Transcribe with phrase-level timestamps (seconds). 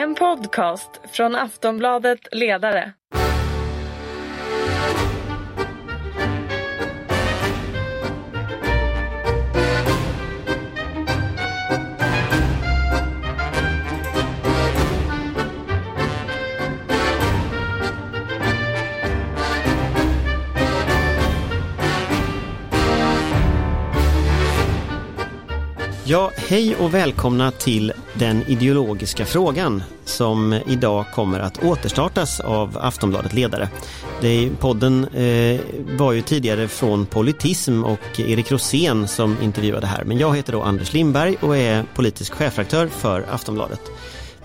[0.00, 2.92] En podcast från Aftonbladet Ledare.
[26.10, 33.32] Ja, hej och välkomna till Den ideologiska frågan som idag kommer att återstartas av Aftonbladet
[33.32, 33.68] Ledare.
[34.20, 35.60] Det, podden eh,
[35.98, 40.62] var ju tidigare från Politism och Erik Rosén som intervjuade här men jag heter då
[40.62, 43.80] Anders Lindberg och är politisk chefredaktör för Aftonbladet.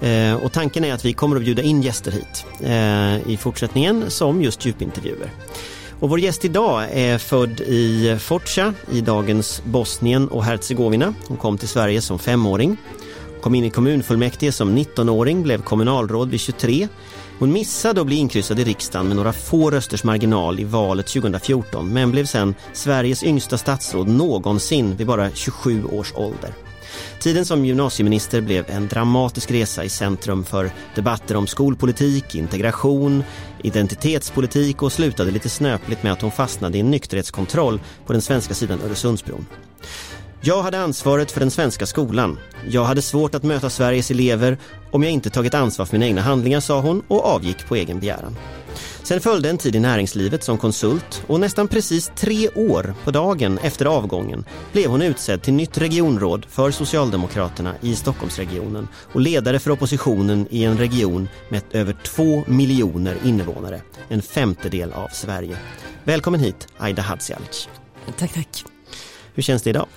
[0.02, 4.04] Eh, och tanken är att vi kommer att bjuda in gäster hit eh, i fortsättningen
[4.08, 5.32] som just djupintervjuer.
[6.00, 11.14] Och vår gäst idag är född i Forca i dagens Bosnien och Herzegovina.
[11.28, 12.78] Hon kom till Sverige som femåring.
[13.34, 16.88] Hon Kom in i kommunfullmäktige som 19-åring, blev kommunalråd vid 23.
[17.40, 21.94] Hon missade att bli inkryssad i riksdagen med några få rösters marginal i valet 2014
[21.94, 26.65] men blev sen Sveriges yngsta statsråd någonsin vid bara 27 års ålder.
[27.26, 33.24] Tiden som gymnasieminister blev en dramatisk resa i centrum för debatter om skolpolitik, integration,
[33.62, 38.54] identitetspolitik och slutade lite snöpligt med att hon fastnade i en nykterhetskontroll på den svenska
[38.54, 39.46] sidan Öresundsbron.
[40.42, 42.40] Jag hade ansvaret för den svenska skolan.
[42.68, 44.58] Jag hade svårt att möta Sveriges elever
[44.92, 48.00] om jag inte tagit ansvar för mina egna handlingar, sa hon och avgick på egen
[48.00, 48.36] begäran.
[49.06, 53.58] Sen följde en tid i näringslivet som konsult och nästan precis tre år på dagen
[53.58, 59.72] efter avgången blev hon utsedd till nytt regionråd för Socialdemokraterna i Stockholmsregionen och ledare för
[59.72, 65.58] oppositionen i en region med över två miljoner invånare, en femtedel av Sverige.
[66.04, 67.70] Välkommen hit, Aida Hadzialic.
[68.18, 68.64] Tack, tack.
[69.34, 69.88] Hur känns det idag?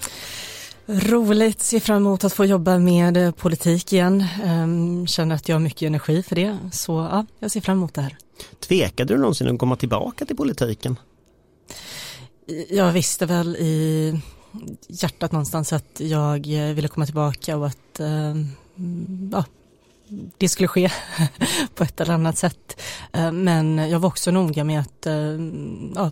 [0.91, 4.25] Roligt, ser fram emot att få jobba med politik igen.
[4.45, 7.95] Ehm, känner att jag har mycket energi för det, så ja, jag ser fram emot
[7.95, 8.17] det här.
[8.61, 10.97] Tvekade du någonsin att komma tillbaka till politiken?
[12.71, 14.21] Jag visste väl i
[14.89, 18.47] hjärtat någonstans att jag ville komma tillbaka och att ehm,
[19.33, 19.45] ja,
[20.39, 20.91] det skulle ske
[21.75, 22.81] på ett eller annat sätt.
[23.13, 25.07] Ehm, men jag var också noga med att
[25.95, 26.11] ja,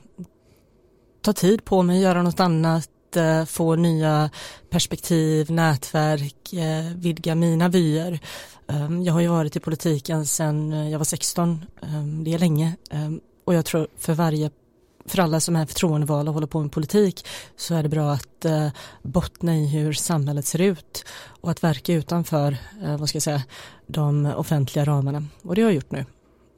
[1.22, 4.30] ta tid på mig, göra något annat, Eh, få nya
[4.70, 8.20] perspektiv, nätverk, eh, vidga mina vyer.
[8.68, 12.38] Ehm, jag har ju varit i politiken sedan eh, jag var 16, ehm, det är
[12.38, 14.50] länge ehm, och jag tror för varje
[15.08, 17.26] för alla som är förtroendevalda och håller på med politik
[17.56, 18.68] så är det bra att eh,
[19.02, 21.04] bottna i hur samhället ser ut
[21.40, 23.42] och att verka utanför eh, vad ska jag säga,
[23.86, 26.04] de offentliga ramarna och det har jag gjort nu.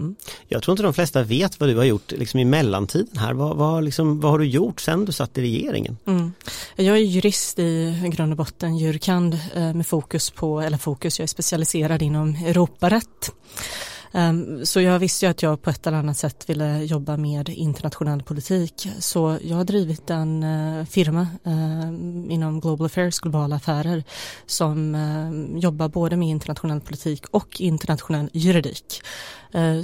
[0.00, 0.16] Mm.
[0.48, 3.32] Jag tror inte de flesta vet vad du har gjort liksom i mellantiden här.
[3.32, 5.96] Vad, vad, liksom, vad har du gjort sen du satt i regeringen?
[6.06, 6.32] Mm.
[6.76, 11.24] Jag är jurist i grund och botten, jurkand eh, med fokus på, eller fokus, jag
[11.24, 13.32] är specialiserad inom Europarätt.
[14.12, 17.48] Ehm, så jag visste ju att jag på ett eller annat sätt ville jobba med
[17.48, 18.88] internationell politik.
[18.98, 24.04] Så jag har drivit en eh, firma ehm, inom Global Affairs, globala affärer,
[24.46, 29.02] som ehm, jobbar både med internationell politik och internationell juridik.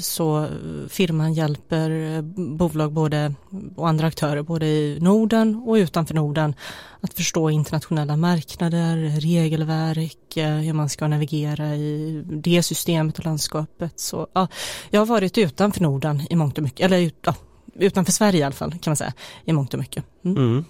[0.01, 0.49] Så
[0.89, 2.23] firman hjälper
[2.57, 3.35] bolag både,
[3.77, 6.55] och andra aktörer både i Norden och utanför Norden
[7.01, 14.01] att förstå internationella marknader, regelverk, hur man ska navigera i det systemet och landskapet.
[14.01, 14.49] Så, ja,
[14.91, 17.35] jag har varit utanför Norden i mångt och mycket, eller ja,
[17.75, 19.13] utanför Sverige i alla fall kan man säga,
[19.45, 20.05] i mångt och mycket.
[20.25, 20.37] Mm.
[20.37, 20.65] Mm.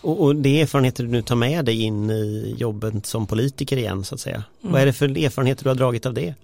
[0.00, 4.04] Och, och det erfarenheter du nu tar med dig in i jobbet som politiker igen
[4.04, 4.44] så att säga.
[4.62, 4.72] Mm.
[4.72, 6.34] Vad är det för erfarenheter du har dragit av det?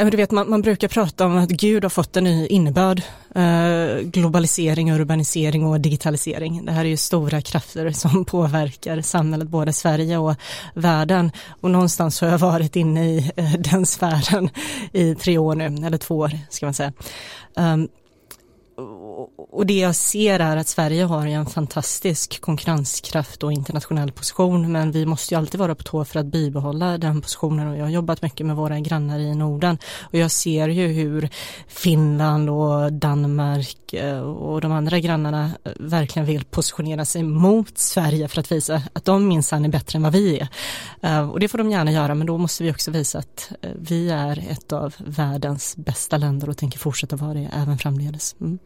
[0.00, 2.46] Ja, men du vet, man, man, brukar prata om att Gud har fått en ny
[2.46, 3.02] innebörd.
[3.34, 6.64] Eh, globalisering, urbanisering och digitalisering.
[6.64, 10.34] Det här är ju stora krafter som påverkar samhället, både Sverige och
[10.74, 11.32] världen.
[11.60, 14.50] Och någonstans har jag varit inne i eh, den sfären
[14.92, 16.92] i tre år nu, eller två år ska man säga.
[17.56, 17.88] Um,
[19.50, 24.92] och det jag ser är att Sverige har en fantastisk konkurrenskraft och internationell position men
[24.92, 27.90] vi måste ju alltid vara på tå för att bibehålla den positionen och jag har
[27.90, 31.28] jobbat mycket med våra grannar i Norden och jag ser ju hur
[31.68, 38.28] Finland och Danmark eh, och de andra grannarna eh, verkligen vill positionera sig mot Sverige
[38.28, 40.48] för att visa att de minsann är bättre än vad vi är.
[41.02, 44.10] Eh, och det får de gärna göra men då måste vi också visa att vi
[44.10, 48.36] är ett av världens bästa länder och tänker fortsätta vara det även framledes.
[48.40, 48.58] Mm.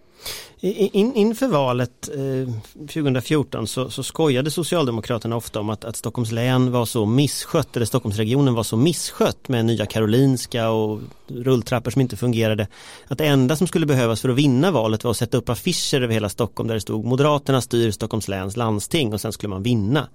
[0.64, 2.54] In, inför valet eh,
[2.86, 7.86] 2014 så, så skojade Socialdemokraterna ofta om att, att Stockholms län var så misskött, eller
[7.86, 12.66] Stockholmsregionen var så misskött med Nya Karolinska och rulltrappor som inte fungerade.
[13.08, 16.00] Att det enda som skulle behövas för att vinna valet var att sätta upp affischer
[16.00, 19.62] över hela Stockholm där det stod Moderaterna styr Stockholms läns landsting och sen skulle man
[19.62, 20.08] vinna.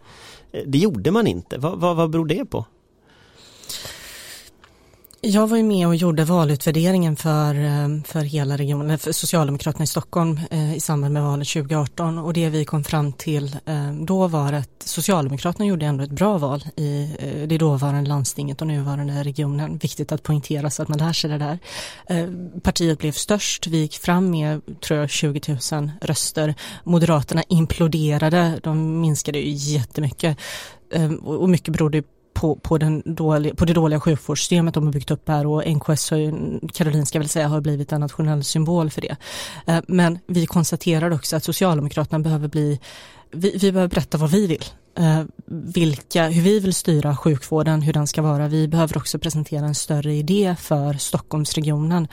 [0.51, 1.57] Eh, det gjorde man inte.
[1.57, 2.65] Va, va, vad beror det på?
[5.29, 9.87] Jag var ju med och gjorde valutvärderingen för, eh, för hela regionen, för Socialdemokraterna i
[9.87, 14.27] Stockholm eh, i samband med valet 2018 och det vi kom fram till eh, då
[14.27, 17.15] var att Socialdemokraterna gjorde ändå ett bra val i
[17.47, 19.77] det dåvarande landstinget och nuvarande regionen.
[19.77, 21.59] Viktigt att poängtera så att man lär sig det där.
[22.59, 26.55] Partiet blev störst, vi gick fram med tror jag 20 000 röster.
[26.83, 30.37] Moderaterna imploderade, de minskade ju jättemycket
[31.23, 32.03] och mycket berodde
[32.37, 36.11] på, på, den dåliga, på det dåliga sjukvårdssystemet de har byggt upp här och NKS
[36.11, 39.15] har ju, Karolinska vill säga, har blivit en nationell symbol för det.
[39.65, 42.79] Eh, men vi konstaterar också att Socialdemokraterna behöver bli,
[43.31, 44.65] vi, vi behöver berätta vad vi vill.
[44.99, 48.47] Eh, vilka, hur vi vill styra sjukvården, hur den ska vara.
[48.47, 52.07] Vi behöver också presentera en större idé för Stockholmsregionen.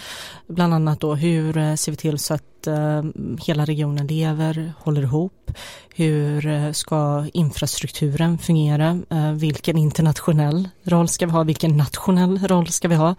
[0.47, 3.03] Bland annat då hur eh, ser vi till så att eh,
[3.47, 5.51] hela regionen lever, håller ihop.
[5.95, 9.01] Hur eh, ska infrastrukturen fungera?
[9.37, 11.45] Vilken internationell roll ska vi ha?
[11.45, 13.15] Vilken nationell roll ska vi ha?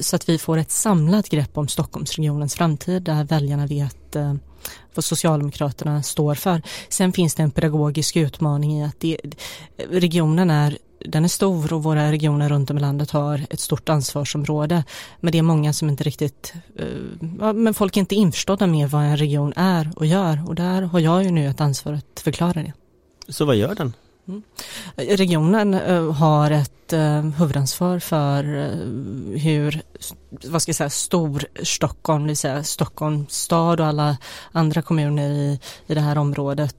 [0.00, 4.16] Så att vi får ett samlat grepp om Stockholmsregionens framtid där väljarna vet
[4.94, 6.62] vad Socialdemokraterna står för.
[6.88, 9.16] Sen finns det en pedagogisk utmaning i att det,
[9.90, 13.88] regionen är den är stor och våra regioner runt om i landet har ett stort
[13.88, 14.84] ansvarsområde.
[15.20, 16.86] Men det är många som inte riktigt, eh,
[17.40, 20.82] ja, men folk är inte införstådda med vad en region är och gör och där
[20.82, 22.72] har jag ju nu ett ansvar att förklara det.
[23.28, 23.92] Så vad gör den?
[24.28, 24.42] Mm.
[24.96, 29.82] Regionen eh, har ett eh, huvudansvar för eh, hur,
[30.46, 34.16] vad ska jag säga, Storstockholm, det vill säga Stockholms stad och alla
[34.52, 36.76] andra kommuner i, i det här området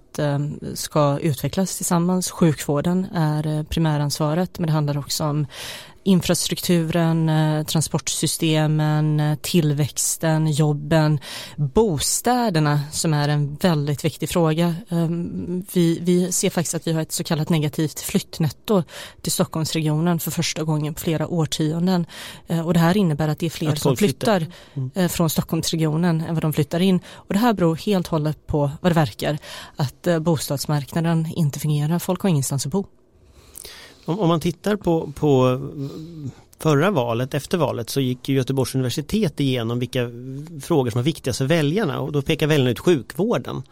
[0.74, 2.32] ska utvecklas tillsammans.
[2.32, 5.48] Sjukvården är primäransvaret men det handlar också om
[6.04, 11.20] infrastrukturen, eh, transportsystemen, eh, tillväxten, jobben,
[11.56, 14.76] bostäderna som är en väldigt viktig fråga.
[14.90, 18.84] Ehm, vi, vi ser faktiskt att vi har ett så kallat negativt flyttnetto
[19.22, 22.06] till Stockholmsregionen för första gången på flera årtionden.
[22.48, 25.10] Eh, och det här innebär att det är fler som flyttar mm.
[25.10, 27.00] från Stockholmsregionen än vad de flyttar in.
[27.14, 29.38] Och det här beror helt och hållet på vad det verkar
[29.76, 32.00] att bostadsmarknaden inte fungerar.
[32.00, 32.86] Folk har ingenstans att bo.
[34.06, 35.60] Om, om man tittar på, på
[36.60, 40.10] förra valet, efter valet, så gick Göteborgs universitet igenom vilka
[40.62, 43.64] frågor som var viktigast för väljarna och då pekar väljarna ut sjukvården.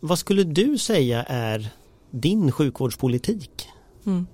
[0.00, 1.68] Vad skulle du säga är
[2.10, 3.68] din sjukvårdspolitik?
[4.06, 4.26] Mm.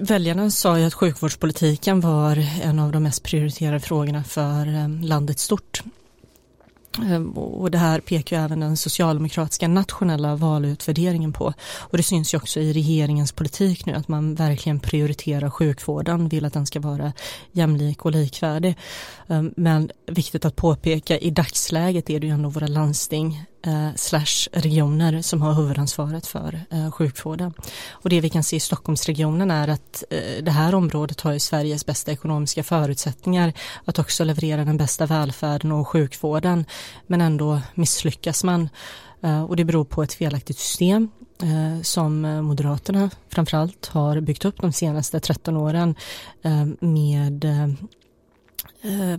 [0.00, 5.38] Väljarna sa ju att sjukvårdspolitiken var en av de mest prioriterade frågorna för eh, landet
[5.38, 5.82] stort.
[7.04, 11.52] Ehm, och det här pekar ju även den socialdemokratiska nationella valutvärderingen på.
[11.78, 16.44] Och det syns ju också i regeringens politik nu att man verkligen prioriterar sjukvården, vill
[16.44, 17.12] att den ska vara
[17.52, 18.76] jämlik och likvärdig.
[19.28, 24.48] Ehm, men viktigt att påpeka, i dagsläget är det ju ändå våra landsting eh, slash
[24.52, 27.52] regioner som har huvudansvaret för eh, sjukvården.
[27.90, 31.40] Och det vi kan se i Stockholmsregionen är att eh, det här området har ju
[31.40, 33.52] Sveriges bästa ekonomiska förutsättningar
[33.84, 36.64] att också leverera den bästa välfärden och sjukvården.
[37.06, 38.68] Men ändå misslyckas man
[39.22, 41.10] eh, och det beror på ett felaktigt system
[41.42, 45.94] eh, som Moderaterna framförallt har byggt upp de senaste 13 åren
[46.42, 47.44] eh, med
[48.82, 49.18] eh,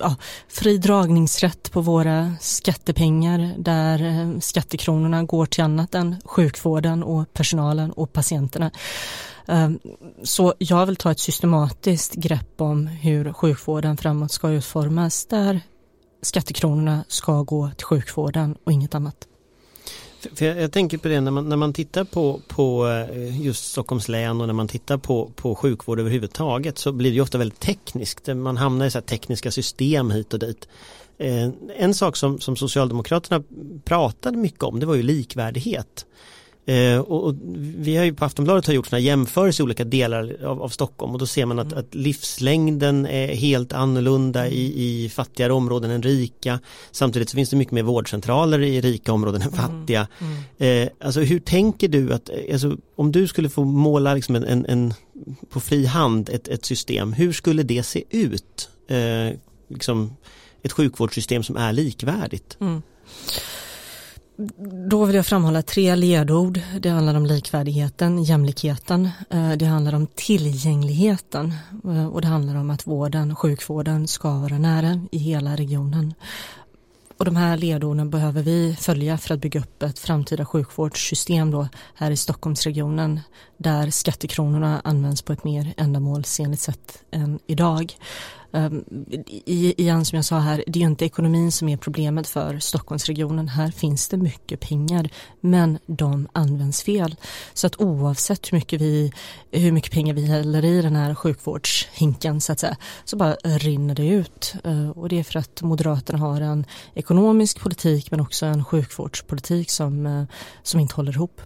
[0.00, 0.16] ja,
[0.48, 7.92] fri dragningsrätt på våra skattepengar där ehm, skattekronorna går till annat än sjukvården och personalen
[7.92, 8.70] och patienterna.
[9.46, 9.78] Ehm,
[10.22, 15.60] så jag vill ta ett systematiskt grepp om hur sjukvården framåt ska utformas där
[16.22, 19.26] skattekronorna ska gå till sjukvården och inget annat.
[20.34, 23.64] För jag, jag, tänker på det när man, när man tittar på, på eh, just
[23.64, 27.38] Stockholms län och när man tittar på, på sjukvård överhuvudtaget så blir det ju ofta
[27.38, 28.26] väldigt tekniskt.
[28.26, 30.68] Man hamnar i så tekniska system hit och dit.
[31.18, 33.42] Eh, en sak som, som Socialdemokraterna
[33.84, 36.06] pratade mycket om det var ju likvärdighet.
[36.68, 40.36] Eh, och, och, vi har ju på Aftonbladet har gjort sådana jämförelser i olika delar
[40.44, 41.78] av, av, Stockholm och då ser man att, mm.
[41.78, 46.60] att livslängden är helt annorlunda i, i fattigare områden än rika.
[46.90, 49.60] Samtidigt så finns det mycket mer vårdcentraler i rika områden än mm.
[49.60, 50.08] fattiga.
[50.18, 50.32] Mm.
[50.58, 50.82] Mm.
[50.82, 54.66] Eh, alltså hur tänker du att, alltså, om du skulle få måla liksom en, en,
[54.66, 54.94] en
[55.50, 58.70] på fri hand ett, ett, system, hur skulle det se ut?
[58.88, 60.16] Eh, liksom
[60.62, 62.56] ett sjukvårdssystem som är likvärdigt.
[62.60, 62.82] Mm.
[64.90, 66.60] Då vill jag framhålla tre ledord.
[66.80, 72.70] Det handlar om likvärdigheten, jämlikheten, eh, det handlar om tillgängligheten eh, och det handlar om
[72.70, 76.14] att vården, sjukvården ska vara nära i hela regionen.
[77.18, 81.68] Och de här ledorden behöver vi följa för att bygga upp ett framtida sjukvårdssystem då
[81.94, 83.20] här i Stockholmsregionen
[83.56, 87.94] där skattekronorna används på ett mer ändamålsenligt sätt än idag.
[88.52, 88.84] Ehm,
[89.46, 93.48] igen som jag sa här, det är ju inte ekonomin som är problemet för Stockholmsregionen.
[93.48, 95.08] Här finns det mycket pengar
[95.40, 97.16] men de används fel.
[97.54, 99.12] Så att oavsett hur mycket, vi,
[99.50, 103.94] hur mycket pengar vi häller i den här sjukvårdshinken så att säga, så bara rinner
[103.94, 104.54] det ut.
[104.64, 109.70] Ehm, och det är för att Moderaterna har en ekonomisk politik men också en sjukvårdspolitik
[109.70, 110.24] som, eh,
[110.62, 111.40] som inte håller ihop.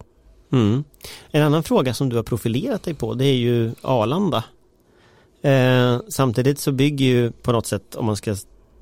[0.51, 0.83] Mm.
[1.31, 4.43] En annan fråga som du har profilerat dig på det är ju Arlanda.
[5.41, 8.35] Eh, samtidigt så bygger ju på något sätt om man ska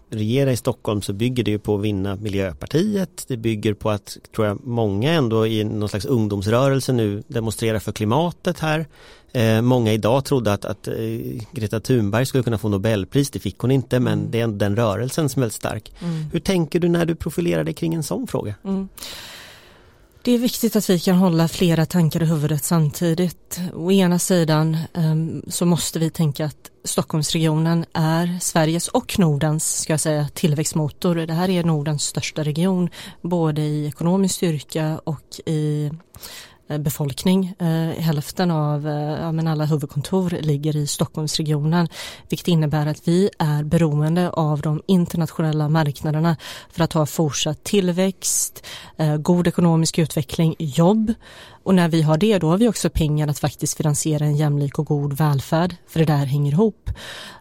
[0.09, 3.25] regera i Stockholm så bygger det ju på att vinna Miljöpartiet.
[3.27, 7.91] Det bygger på att, tror jag, många ändå i någon slags ungdomsrörelse nu demonstrerar för
[7.91, 8.87] klimatet här.
[9.31, 10.93] Eh, många idag trodde att, att eh,
[11.51, 14.31] Greta Thunberg skulle kunna få Nobelpris, det fick hon inte men mm.
[14.31, 15.93] det är den rörelsen som är väldigt stark.
[15.99, 16.25] Mm.
[16.31, 18.55] Hur tänker du när du profilerar dig kring en sån fråga?
[18.63, 18.89] Mm.
[20.21, 23.59] Det är viktigt att vi kan hålla flera tankar i huvudet samtidigt.
[23.73, 29.93] Å ena sidan um, så måste vi tänka att Stockholmsregionen är Sveriges och Nordens ska
[29.93, 31.15] jag säga, tillväxtmotor.
[31.15, 32.89] Det här är Nordens största region
[33.21, 35.91] både i ekonomisk styrka och i
[36.69, 37.53] Eh, befolkning.
[37.59, 41.87] Eh, hälften av eh, ja, men alla huvudkontor ligger i Stockholmsregionen
[42.29, 46.37] vilket innebär att vi är beroende av de internationella marknaderna
[46.71, 48.65] för att ha fortsatt tillväxt,
[48.97, 51.13] eh, god ekonomisk utveckling, jobb
[51.63, 54.79] och när vi har det då har vi också pengar att faktiskt finansiera en jämlik
[54.79, 56.89] och god välfärd för det där hänger ihop.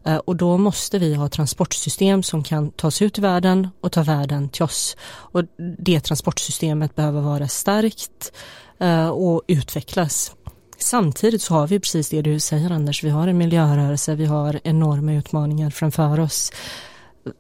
[0.05, 3.93] Eh, och då måste vi ha transportsystem som kan ta sig ut i världen och
[3.93, 4.97] ta världen till oss.
[5.09, 5.45] Och
[5.79, 8.33] det transportsystemet behöver vara starkt
[8.81, 10.33] Eh, och utvecklas.
[10.79, 14.61] Samtidigt så har vi precis det du säger Anders, vi har en miljörörelse, vi har
[14.65, 16.53] enorma utmaningar framför oss.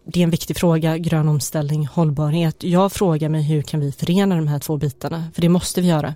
[0.04, 2.62] Det är en viktig fråga, grön omställning, hållbarhet.
[2.62, 5.88] Jag frågar mig hur kan vi förena de här två bitarna, för det måste vi
[5.88, 6.14] göra.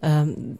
[0.00, 0.56] Ehm,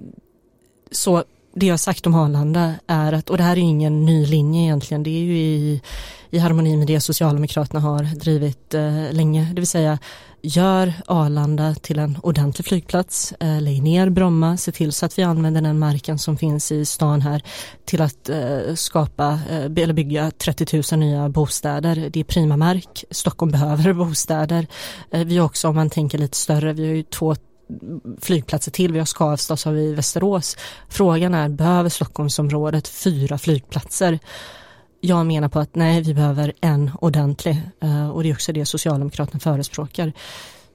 [0.90, 4.62] så det jag sagt om Arlanda är att, och det här är ingen ny linje
[4.62, 5.82] egentligen, det är ju i,
[6.30, 9.98] i harmoni med det Socialdemokraterna har drivit eh, länge, det vill säga
[10.46, 15.22] gör Arlanda till en ordentlig flygplats, eh, lägg ner Bromma, se till så att vi
[15.22, 17.42] använder den marken som finns i stan här
[17.84, 22.10] till att eh, skapa eh, eller bygga 30 000 nya bostäder.
[22.12, 24.66] Det är prima mark, Stockholm behöver bostäder.
[25.10, 27.36] Eh, vi har också, om man tänker lite större, vi har ju två
[28.20, 28.92] flygplatser till.
[28.92, 30.56] Vi har Skavsta och så har vi Västerås.
[30.88, 34.18] Frågan är, behöver Stockholmsområdet fyra flygplatser?
[35.00, 38.66] Jag menar på att nej, vi behöver en ordentlig uh, och det är också det
[38.66, 40.12] Socialdemokraterna förespråkar.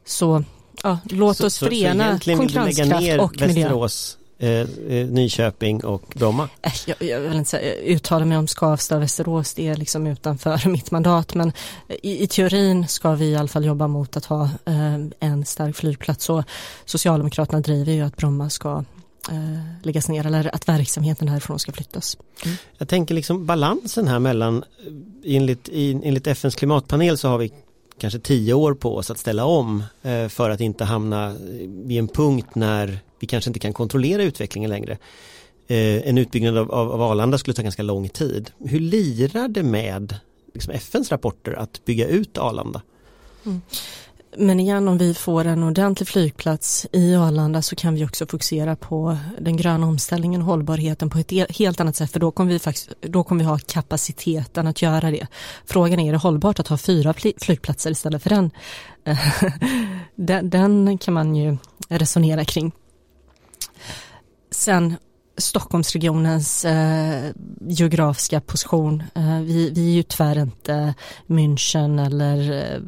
[0.06, 0.44] Så
[0.84, 3.64] ja, låt så, oss förena så, så konkurrenskraft och miljö.
[3.64, 6.50] Västerås, eh, eh, Nyköping och Bromma?
[6.62, 10.08] Äh, jag, jag vill inte säga, uttala mig om Skavsta och Västerås, det är liksom
[10.08, 11.52] utanför mitt mandat men
[11.88, 15.76] i, i teorin ska vi i alla fall jobba mot att ha eh, en stark
[15.76, 16.44] flygplats och
[16.86, 18.84] Socialdemokraterna driver ju att Bromma ska
[19.30, 22.18] eh, läggas ner eller att verksamheten härifrån ska flyttas.
[22.46, 22.58] Mm.
[22.78, 24.64] Jag tänker liksom balansen här mellan,
[25.26, 27.54] enligt, enligt FNs klimatpanel så har vi
[27.98, 31.36] kanske tio år på oss att ställa om eh, för att inte hamna
[31.68, 34.98] vid en punkt när vi kanske inte kan kontrollera utvecklingen längre.
[35.68, 38.52] Eh, en utbyggnad av, av, av Arlanda skulle ta ganska lång tid.
[38.60, 40.16] Hur lirar det med
[40.54, 42.82] liksom FNs rapporter att bygga ut Arlanda?
[43.46, 43.62] Mm.
[44.38, 48.76] Men igen om vi får en ordentlig flygplats i Arlanda så kan vi också fokusera
[48.76, 52.60] på den gröna omställningen och hållbarheten på ett helt annat sätt för då kommer vi,
[52.60, 55.28] faktiskt, då kommer vi ha kapaciteten att göra det.
[55.66, 58.52] Frågan är, är det hållbart att ha fyra flygplatser istället för en?
[60.16, 61.58] den, den kan man ju
[61.90, 62.72] resonera kring.
[64.52, 64.96] Sen
[65.38, 69.04] Stockholmsregionens eh, geografiska position.
[69.16, 70.94] Eh, vi, vi är ju tyvärr inte
[71.28, 72.82] München eller eh,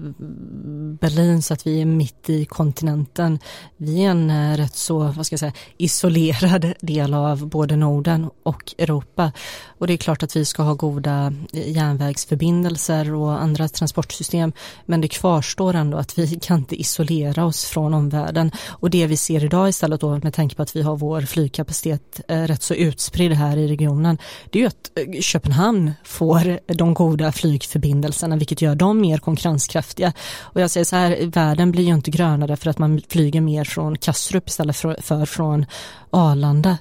[0.99, 3.39] Berlin så att vi är mitt i kontinenten.
[3.77, 8.29] Vi är en eh, rätt så, vad ska jag säga, isolerad del av både Norden
[8.43, 9.31] och Europa.
[9.77, 14.53] Och det är klart att vi ska ha goda järnvägsförbindelser och andra transportsystem.
[14.85, 18.51] Men det kvarstår ändå att vi kan inte isolera oss från omvärlden.
[18.69, 22.21] Och det vi ser idag istället då med tanke på att vi har vår flygkapacitet
[22.27, 24.17] eh, Eh, rätt så utspridd här i regionen.
[24.49, 30.13] Det är ju att eh, Köpenhamn får de goda flygförbindelserna vilket gör dem mer konkurrenskraftiga.
[30.39, 33.63] Och jag säger så här, världen blir ju inte grönare för att man flyger mer
[33.63, 35.65] från Kastrup istället för, för från
[36.09, 36.77] Arlanda.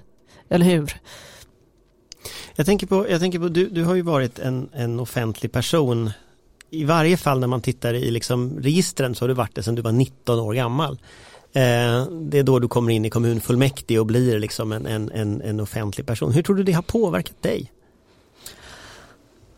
[0.50, 0.97] Eller hur?
[2.56, 6.11] Jag tänker på, jag tänker på du, du har ju varit en, en offentlig person
[6.71, 9.75] i varje fall när man tittar i liksom registren så har du varit det sedan
[9.75, 10.99] du var 19 år gammal.
[11.54, 15.42] Eh, det är då du kommer in i kommunfullmäktige och blir liksom en, en, en,
[15.42, 16.32] en offentlig person.
[16.32, 17.73] Hur tror du det har påverkat dig?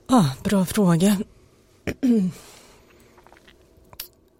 [0.08, 1.16] Ah, bra fråga.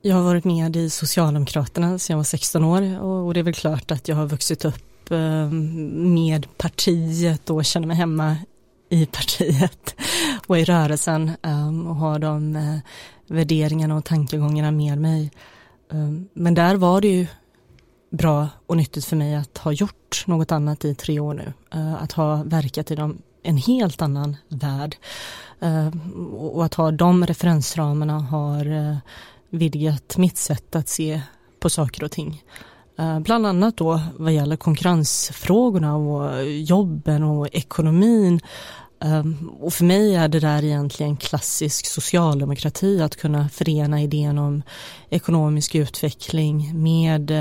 [0.03, 3.55] Jag har varit med i Socialdemokraterna sedan jag var 16 år och det är väl
[3.55, 8.37] klart att jag har vuxit upp eh, med partiet och känner mig hemma
[8.89, 9.95] i partiet.
[10.47, 12.79] och i rörelsen ehm, och har de eh,
[13.27, 15.31] värderingarna och tankegångarna med mig.
[15.93, 17.27] Ehm, men där var det ju
[18.17, 21.53] bra och nyttigt för mig att ha gjort något annat i tre år nu.
[21.75, 24.97] Uh, att ha verkat i de, en helt annan värld.
[25.63, 25.89] Uh,
[26.37, 28.97] och att ha de referensramarna har uh,
[29.51, 31.21] vidgat mitt sätt att se
[31.61, 32.43] på saker och ting.
[33.21, 38.41] Bland annat då vad gäller konkurrensfrågorna och jobben och ekonomin.
[39.61, 44.63] Och för mig är det där egentligen klassisk socialdemokrati att kunna förena idén om
[45.11, 47.33] ekonomisk utveckling med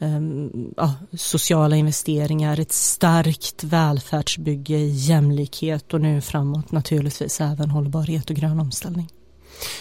[0.00, 8.30] Ehm, ja, sociala investeringar, ett starkt välfärdsbygge, i jämlikhet och nu framåt naturligtvis även hållbarhet
[8.30, 9.08] och grön omställning.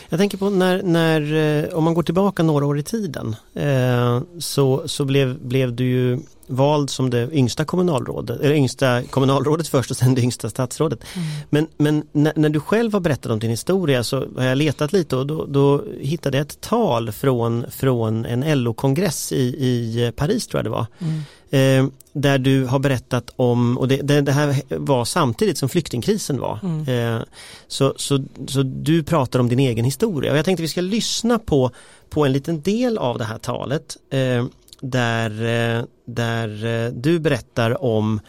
[0.09, 4.21] Jag tänker på när, när eh, om man går tillbaka några år i tiden eh,
[4.39, 9.92] så, så blev, blev du ju vald som det yngsta kommunalrådet, eller yngsta kommunalrådet först
[9.92, 11.00] och sen det yngsta statsrådet.
[11.16, 11.27] Mm.
[11.50, 14.94] Men, men när, när, du själv har berättat om din historia så har jag letat
[14.94, 20.48] lite och då, då hittade jag ett tal från, från en LO-kongress i, i Paris
[20.48, 20.86] tror jag det var.
[21.00, 21.22] Mm.
[21.50, 26.39] Eh, där du har berättat om, och det, det, det, här var samtidigt som flyktingkrisen
[26.39, 26.60] var.
[26.63, 27.16] Mm.
[27.16, 27.22] Eh,
[27.68, 31.39] så, så, så du pratar om din egen historia och jag tänkte vi ska lyssna
[31.39, 31.72] på,
[32.10, 33.98] på en liten del av det här talet.
[34.10, 34.46] Eh,
[34.81, 35.31] där,
[35.77, 38.19] eh, där eh, du berättar om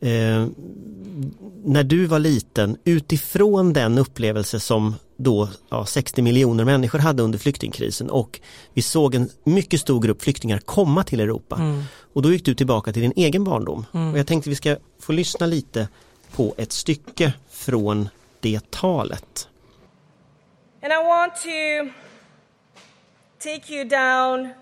[0.00, 0.46] eh,
[1.64, 7.38] när du var liten utifrån den upplevelse som då ja, 60 miljoner människor hade under
[7.38, 8.40] flyktingkrisen och
[8.74, 11.56] vi såg en mycket stor grupp flyktingar komma till Europa.
[11.56, 11.82] Mm.
[12.12, 13.86] Och då gick du tillbaka till din egen barndom.
[13.94, 14.12] Mm.
[14.12, 15.88] Och jag tänkte vi ska få lyssna lite
[16.36, 18.08] på ett stycke från
[18.40, 19.48] det talet.
[20.82, 21.92] And I want to
[23.38, 24.61] take you down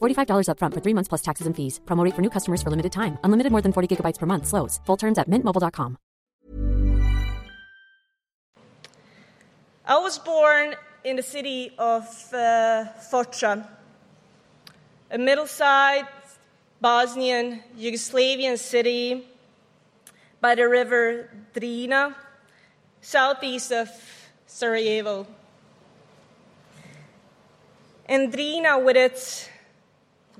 [0.00, 1.80] $45 upfront for three months plus taxes and fees.
[1.86, 3.18] Promote for new customers for limited time.
[3.24, 4.46] Unlimited more than 40 gigabytes per month.
[4.46, 4.80] Slows.
[4.86, 5.98] Full terms at mintmobile.com.
[9.90, 13.66] I was born in the city of uh, Foča,
[15.10, 16.06] a middle-sized
[16.78, 19.26] Bosnian Yugoslavian city
[20.42, 22.14] by the river Drina,
[23.00, 23.88] southeast of
[24.46, 25.26] Sarajevo.
[28.06, 29.48] And Drina, with its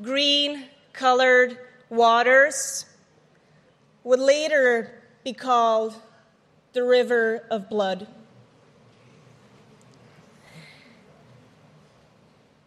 [0.02, 1.58] green colored
[1.90, 2.86] waters
[4.04, 5.94] would later be called
[6.72, 8.06] the River of Blood.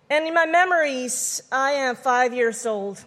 [0.10, 3.04] And in my memories, I am five years old.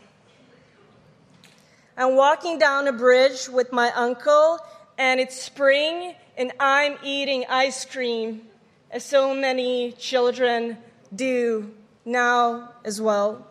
[1.98, 4.58] I'm walking down a bridge with my uncle,
[4.96, 8.42] and it's spring, and I'm eating ice cream,
[8.90, 10.78] as so many children
[11.14, 11.74] do
[12.06, 13.46] now as well.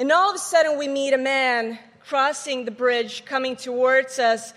[0.00, 4.54] And all of a sudden, we meet a man crossing the bridge coming towards us,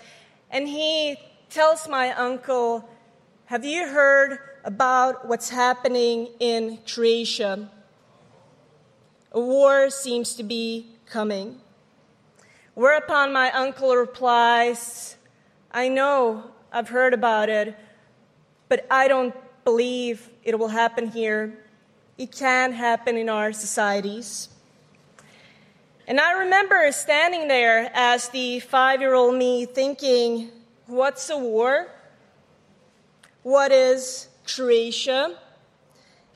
[0.50, 1.18] and he
[1.50, 2.88] tells my uncle,
[3.44, 7.70] Have you heard about what's happening in Croatia?
[9.32, 11.60] A war seems to be coming.
[12.72, 15.16] Whereupon my uncle replies,
[15.70, 17.76] I know, I've heard about it,
[18.70, 21.52] but I don't believe it will happen here.
[22.16, 24.48] It can happen in our societies.
[26.06, 30.50] And I remember standing there as the five year old me thinking,
[30.86, 31.88] what's a war?
[33.42, 35.38] What is Croatia?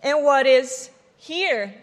[0.02, 1.74] And what is here?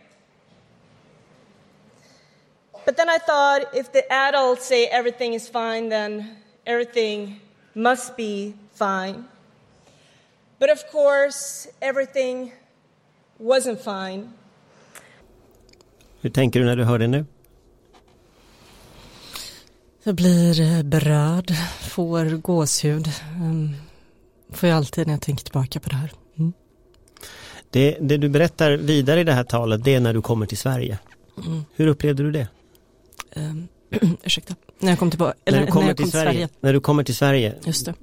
[2.85, 7.39] But then I thought if the adults say everything is fine, then everything
[7.75, 9.25] must be fine.
[10.59, 12.51] But of course, everything
[13.39, 14.33] wasn't fine.
[16.21, 17.25] Hur tänker du när du hör det nu?
[20.07, 23.09] Jag blir eh, berörd, får gåshud.
[23.41, 23.75] Um,
[24.49, 26.11] får jag alltid när jag tänker tillbaka på det här.
[26.37, 26.53] Mm.
[27.69, 30.57] Det, det, du berättar vidare i det här talet, det är när du kommer till
[30.57, 30.97] Sverige.
[31.45, 31.65] Mm.
[31.75, 32.47] Hur upplevde du det?
[33.35, 33.67] Um,
[34.23, 36.31] ursäkta, när jag kom tillbaka, eller när, du kommer när jag kom till Sverige.
[36.31, 36.49] Sverige.
[36.59, 37.55] När du kommer till Sverige.
[37.63, 37.93] Just det.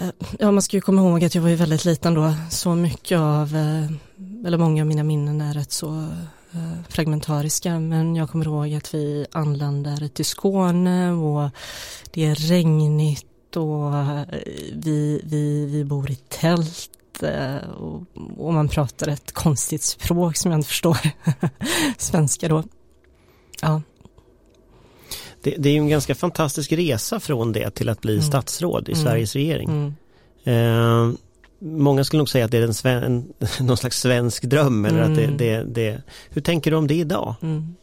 [0.00, 2.74] Uh, ja, man ska ju komma ihåg att jag var ju väldigt liten då, så
[2.74, 6.43] mycket av, uh, eller många av mina minnen är rätt så Eh,
[6.88, 11.50] fragmentariska men jag kommer ihåg att vi anländer till Skåne och
[12.10, 14.22] det är regnigt och eh,
[14.72, 18.02] vi, vi, vi bor i tält eh, och,
[18.36, 20.98] och man pratar ett konstigt språk som jag inte förstår.
[21.98, 22.62] Svenska då.
[23.60, 23.82] Ja.
[25.42, 28.24] Det, det, är ju en ganska fantastisk resa från det till att bli mm.
[28.24, 29.04] statsråd i mm.
[29.04, 29.96] Sveriges regering.
[30.44, 31.10] Mm.
[31.10, 31.14] Eh,
[31.58, 35.14] många skulle nog säga att det är en, sven, någon slags svensk dröm eller att
[35.14, 35.36] det, mm.
[35.36, 37.34] det, det, Hur tänker du om det idag?
[37.42, 37.74] Mm.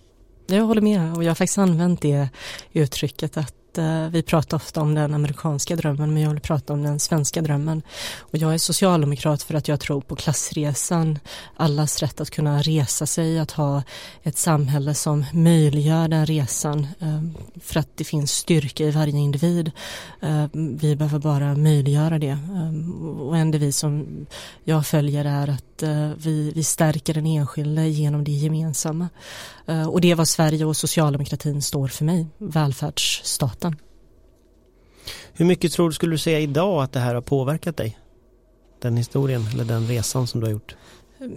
[0.48, 2.30] Jag håller med och jag har faktiskt använt det
[2.74, 6.84] uttrycket att Eh, vi pratar ofta om den amerikanska drömmen men jag vill prata om
[6.84, 7.82] den svenska drömmen.
[8.20, 11.20] Och jag är socialdemokrat för att jag tror på klassresan,
[11.56, 13.84] allas rätt att kunna resa sig, att ha
[14.24, 17.22] ett samhälle som möjliggör den resan eh,
[17.62, 19.72] för att det finns styrka i varje individ.
[20.22, 22.28] Eh, vi behöver bara möjliggöra det.
[22.28, 24.26] Eh, och en devis som
[24.64, 25.71] jag följer är att
[26.17, 29.10] vi, vi stärker den enskilde genom det gemensamma.
[29.89, 33.76] Och det är vad Sverige och socialdemokratin står för mig, välfärdsstaten.
[35.34, 37.98] Hur mycket tror du, skulle du säga idag att det här har påverkat dig?
[38.82, 40.76] Den historien eller den resan som du har gjort?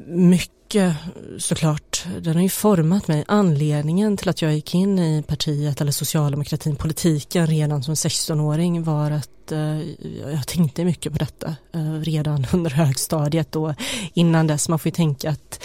[0.06, 0.96] Mycket
[1.38, 1.93] såklart.
[2.20, 3.24] Den har ju format mig.
[3.28, 9.10] Anledningen till att jag gick in i partiet eller socialdemokratin, politiken redan som 16-åring var
[9.10, 9.82] att eh,
[10.32, 13.74] jag tänkte mycket på detta eh, redan under högstadiet och
[14.14, 14.68] innan dess.
[14.68, 15.64] Man får ju tänka att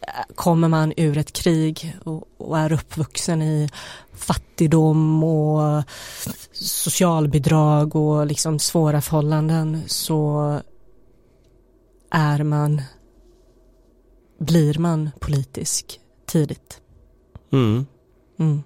[0.00, 3.68] eh, kommer man ur ett krig och, och, är uppvuxen i
[4.14, 5.82] fattigdom och
[6.52, 10.60] socialbidrag och liksom svåra förhållanden så
[12.10, 12.82] är man
[14.40, 16.80] blir man politisk tidigt.
[17.52, 17.86] Mm.
[18.38, 18.62] Mm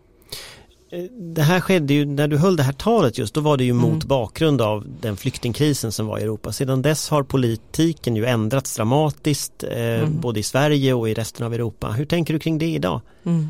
[1.13, 3.73] det här skedde ju, när du höll det här talet just, då var det ju
[3.73, 4.09] mot mm.
[4.09, 6.53] bakgrund av den flyktingkrisen som var i Europa.
[6.53, 10.21] Sedan dess har politiken ju ändrats dramatiskt, eh, mm.
[10.21, 11.91] både i Sverige och i resten av Europa.
[11.91, 13.01] Hur tänker du kring det idag?
[13.25, 13.49] Mm.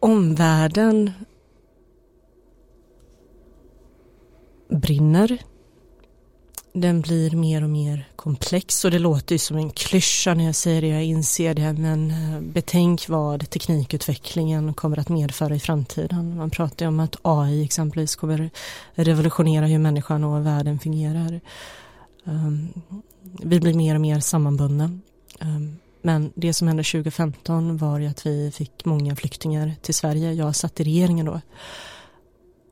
[0.00, 1.10] Omvärlden
[4.68, 5.38] brinner
[6.76, 10.54] den blir mer och mer komplex och det låter ju som en klyscha när jag
[10.54, 16.36] säger det, jag inser det, men eh, betänk vad teknikutvecklingen kommer att medföra i framtiden.
[16.36, 18.50] Man pratar ju om att AI exempelvis kommer
[18.94, 21.40] revolutionera hur människan och världen fungerar.
[22.26, 22.68] Ehm,
[23.42, 24.98] vi blir mer och mer sammanbundna.
[25.40, 30.32] Ehm, men det som hände 2015 var ju att vi fick många flyktingar till Sverige.
[30.32, 31.40] Jag satt i regeringen då.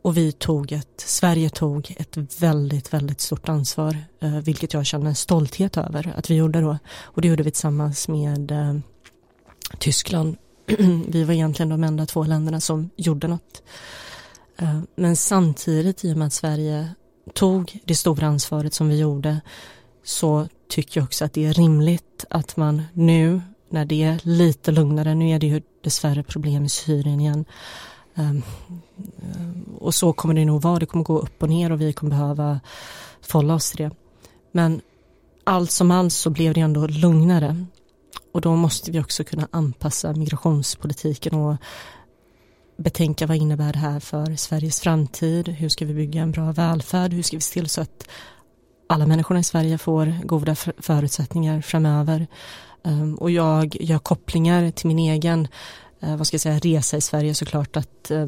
[0.02, 5.06] Och vi tog ett, Sverige tog ett väldigt, väldigt stort ansvar, eh, vilket jag känner
[5.06, 6.78] en stolthet över att vi gjorde då.
[7.02, 8.76] Och det gjorde vi tillsammans med eh,
[9.78, 10.36] Tyskland.
[11.08, 13.62] vi var egentligen de enda två länderna som gjorde något.
[14.56, 16.88] Eh, men samtidigt, i och med att Sverige
[17.34, 19.40] tog det stora ansvaret som vi gjorde,
[20.04, 24.70] så tycker jag också att det är rimligt att man nu, när det är lite
[24.70, 27.44] lugnare, nu är det ju dessvärre problem i Syrien igen,
[28.14, 28.42] Ehm,
[29.22, 31.92] eh, och så kommer det nog vara, det kommer gå upp och ner och vi
[31.92, 32.60] kommer behöva
[33.20, 33.90] förhålla oss till det.
[34.52, 34.80] Men
[35.44, 37.66] allt som allt så blev det ändå lugnare.
[38.32, 41.56] Och då måste vi också kunna anpassa migrationspolitiken och
[42.76, 45.48] betänka vad innebär det här för Sveriges framtid?
[45.48, 47.12] Hur ska vi bygga en bra välfärd?
[47.12, 48.08] Hur ska vi se till så att
[48.88, 52.26] alla människorna i Sverige får goda förutsättningar framöver?
[52.84, 55.48] Ehm, och jag gör kopplingar till min egen
[56.02, 58.26] Eh, vad ska jag säga, resa i Sverige såklart att eh,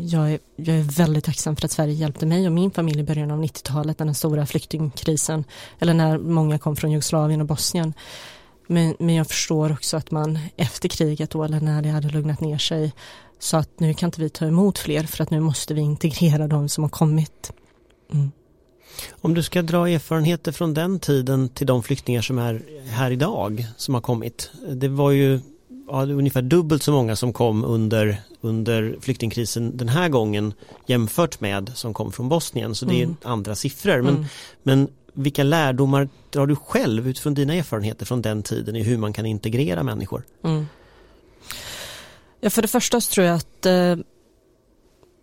[0.00, 3.04] jag, är, jag är väldigt tacksam för att Sverige hjälpte mig och min familj i
[3.04, 5.44] början av 90-talet, den stora flyktingkrisen,
[5.78, 7.94] eller när många kom från Jugoslavien och Bosnien.
[8.66, 12.40] Men, men jag förstår också att man efter kriget då, eller när det hade lugnat
[12.40, 12.92] ner sig,
[13.38, 16.46] sa att nu kan inte vi ta emot fler för att nu måste vi integrera
[16.46, 17.52] de som har kommit.
[18.12, 18.30] Mm.
[19.20, 23.66] Om du ska dra erfarenheter från den tiden till de flyktingar som är här idag
[23.76, 24.50] som har kommit.
[24.68, 25.40] Det var ju
[25.92, 30.52] ja, ungefär dubbelt så många som kom under, under flyktingkrisen den här gången
[30.86, 32.74] jämfört med som kom från Bosnien.
[32.74, 33.16] Så det är mm.
[33.22, 34.02] andra siffror.
[34.02, 34.26] Men, mm.
[34.62, 39.12] men vilka lärdomar drar du själv utifrån dina erfarenheter från den tiden i hur man
[39.12, 40.22] kan integrera människor?
[40.44, 40.66] Mm.
[42.40, 43.96] Ja, för det första så tror jag att eh,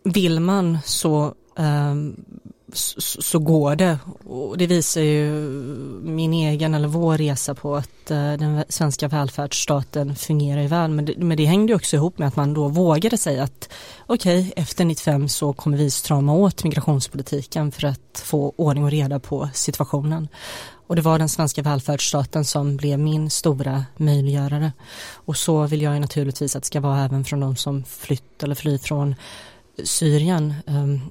[0.03, 1.95] vill man så eh,
[2.73, 3.99] så, så, går det.
[4.25, 5.31] Och det visar ju
[6.01, 10.91] min egen eller vår resa på att eh, den svenska välfärdsstaten fungerar väl.
[10.91, 13.69] Men det, men det hängde också ihop med att man då vågade säga att
[14.05, 18.91] okej, okay, efter 95 så kommer vi strama åt migrationspolitiken för att få ordning och
[18.91, 20.27] reda på situationen.
[20.87, 24.71] Och det var den svenska välfärdsstaten som blev min stora möjliggörare.
[25.13, 28.55] Och så vill jag naturligtvis att det ska vara även från de som flytt eller
[28.55, 29.15] flyr från
[29.83, 31.01] Syrien, ehm,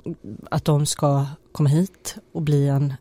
[0.50, 2.94] att de ska komma hit och bli en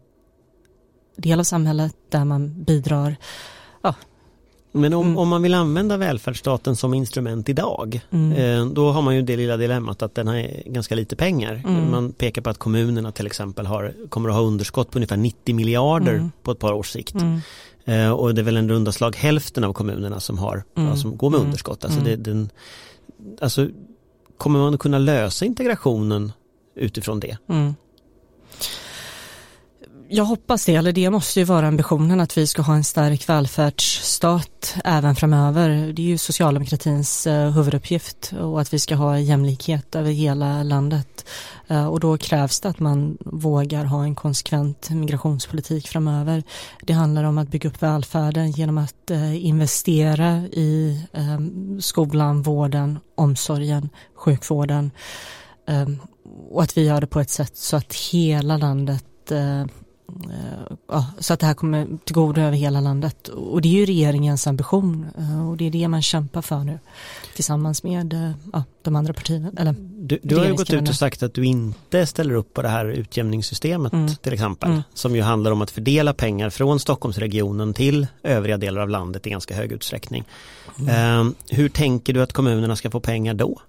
[1.17, 3.15] del av samhället där man bidrar
[3.81, 3.95] ja,
[4.71, 5.17] Men om, mm.
[5.17, 8.31] om man vill använda välfärdsstaten som instrument idag, mm.
[8.31, 11.63] eh, då har man ju det lilla dilemmat att den har ganska lite pengar.
[11.67, 11.91] Mm.
[11.91, 15.55] Man pekar på att kommunerna till exempel har, kommer att ha underskott på ungefär 90
[15.55, 16.31] miljarder mm.
[16.43, 17.15] på ett par års sikt.
[17.15, 17.39] Mm.
[17.85, 20.97] Eh, och det är väl en runda slag hälften av kommunerna som, har, mm.
[20.97, 21.85] som går med underskott.
[21.85, 22.49] Alltså, det, den,
[23.41, 23.67] alltså,
[24.37, 26.31] kommer man att kunna lösa integrationen
[26.75, 27.37] utifrån det?
[30.07, 33.29] Jag hoppas det, eller det måste ju vara ambitionen att vi ska ha en stark
[33.29, 35.69] välfärdsstat även framöver.
[35.69, 41.25] Det är ju socialdemokratins eh, huvuduppgift och att vi ska ha jämlikhet över hela landet.
[41.67, 46.43] Eh, och då krävs det att man vågar ha en konsekvent migrationspolitik framöver.
[46.81, 51.01] Det handlar om att bygga upp välfärden genom att eh, investera i
[51.79, 54.91] skolan, vården, omsorgen, sjukvården
[56.49, 59.31] och att vi gör det på ett sätt så att hela landet
[60.87, 63.27] ja, så att det här kommer till godo över hela landet.
[63.27, 66.79] Och det är ju regeringens ambition eh, och det är det man kämpar för nu
[67.35, 69.51] tillsammans med eh, ja, de andra partierna.
[69.57, 72.61] Eller du, du har ju gått ut och sagt att du inte ställer upp på
[72.61, 74.15] det här utjämningssystemet mm.
[74.15, 74.69] till exempel.
[74.69, 74.83] Mm.
[74.93, 79.29] Som ju handlar om att fördela pengar från Stockholmsregionen till övriga delar av landet i
[79.29, 80.23] ganska hög utsträckning.
[80.79, 81.35] Mm.
[81.49, 83.61] Hur tänker du att kommunerna ska få pengar då?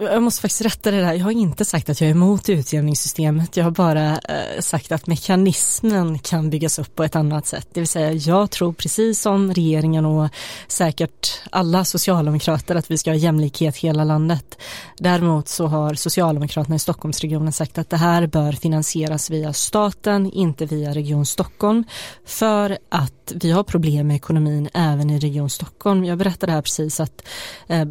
[0.00, 1.12] Jag måste faktiskt rätta det där.
[1.12, 3.56] Jag har inte sagt att jag är emot utjämningssystemet.
[3.56, 7.68] Jag har bara eh, sagt att mekanismen kan byggas upp på ett annat sätt.
[7.72, 10.28] Det vill säga, jag tror precis som regeringen och
[10.68, 14.58] säkert alla socialdemokrater att vi ska ha jämlikhet hela landet.
[14.98, 20.66] Däremot så har Socialdemokraterna i Stockholmsregionen sagt att det här bör finansieras via staten, inte
[20.66, 21.84] via Region Stockholm,
[22.26, 26.04] för att vi har problem med ekonomin även i Region Stockholm.
[26.04, 27.22] Jag berättade här precis att
[27.66, 27.86] eh,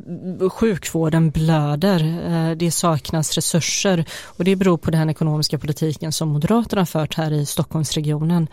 [0.50, 2.30] sjukvården blöder.
[2.32, 7.16] Eh, det saknas resurser och det beror på den ekonomiska politiken som Moderaterna har fört
[7.16, 8.48] här i Stockholmsregionen.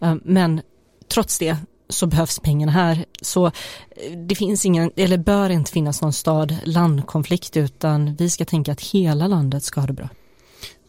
[0.00, 0.60] Eh, men
[1.08, 1.56] trots det
[1.88, 3.04] så behövs pengarna här.
[3.22, 3.52] Så eh,
[4.28, 9.26] det finns ingen, eller bör inte finnas någon stad-landkonflikt utan vi ska tänka att hela
[9.26, 10.08] landet ska ha det bra.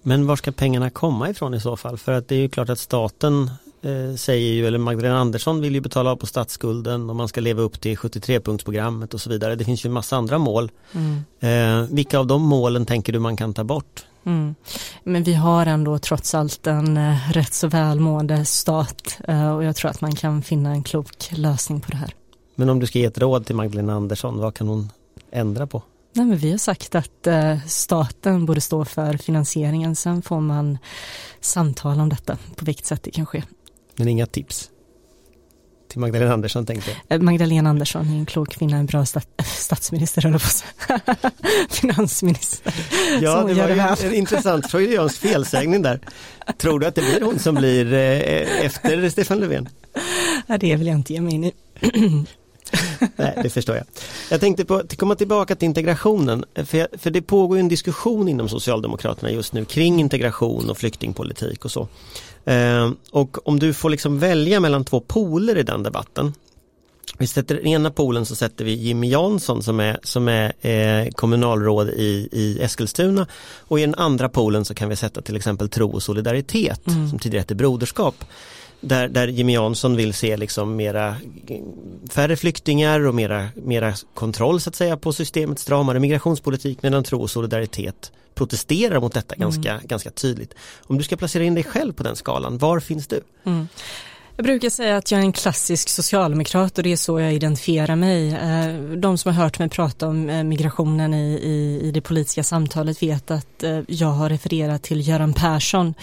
[0.02, 1.98] Men var ska pengarna komma ifrån i så fall?
[1.98, 5.76] För att det är ju klart att staten eh, säger ju, eller Magdalena Andersson vill
[5.76, 9.56] ju betala av på statsskulden och man ska leva upp till 73-punktsprogrammet och så vidare.
[9.56, 10.72] Det finns ju en massa andra mål.
[10.94, 11.24] Mm.
[11.40, 14.06] Eh, vilka av de målen tänker du man kan ta bort?
[14.24, 14.56] Mm.
[15.04, 19.76] Men vi har ändå trots allt en eh, rätt så välmående stat eh, och jag
[19.76, 22.14] tror att man kan finna en klok lösning på det här.
[22.56, 24.90] Men om du ska ge ett råd till Magdalena Andersson, vad kan hon
[25.32, 25.82] ändra på?
[26.14, 30.78] Nej, men vi har sagt att eh, staten borde stå för finansieringen, sen får man
[31.42, 33.44] samtala om detta på vilket sätt det kan ske.
[34.00, 34.70] Men inga tips?
[35.90, 37.18] Till Magdalena Andersson tänkte jag.
[37.18, 40.48] Eh, Magdalena Andersson är en klok kvinna, en bra stat statsminister eller på
[41.70, 42.74] Finansminister.
[43.22, 46.00] Ja, det var det en intressant freudiansk felsägning där.
[46.58, 49.70] Tror du att det blir hon som blir eh, efter Stefan Löfven?
[50.48, 51.54] Ja, det vill jag inte ge mig in i.
[53.16, 53.86] Nej, det förstår jag.
[54.32, 59.32] Jag tänkte på, komma tillbaka till integrationen, för, för det pågår en diskussion inom Socialdemokraterna
[59.32, 61.88] just nu kring integration och flyktingpolitik och så.
[62.50, 66.34] Eh, och om du får liksom välja mellan två poler i den debatten.
[67.18, 71.10] Vi sätter den ena polen så sätter vi Jimmy Jansson som är, som är eh,
[71.12, 75.70] kommunalråd i, i Eskilstuna och i den andra polen så kan vi sätta till exempel
[75.70, 77.10] tro och solidaritet mm.
[77.10, 78.16] som tidigare hette broderskap
[78.82, 81.16] där, där Jimmy Jansson vill se liksom mera
[82.10, 87.22] färre flyktingar och mera, mera kontroll så att säga på systemets stramare migrationspolitik medan tro
[87.22, 89.42] och solidaritet protesterar mot detta mm.
[89.42, 90.54] ganska, ganska tydligt.
[90.88, 93.22] Om du ska placera in dig själv på den skalan, var finns du?
[93.44, 93.68] Mm.
[94.40, 97.96] Jag brukar säga att jag är en klassisk socialdemokrat och det är så jag identifierar
[97.96, 98.34] mig.
[98.34, 102.44] Eh, de som har hört mig prata om eh, migrationen i, i, i det politiska
[102.44, 105.94] samtalet vet att eh, jag har refererat till Göran Persson